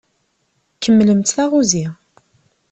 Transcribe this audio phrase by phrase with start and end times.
[0.83, 1.85] Kemmlemt taɣuzi.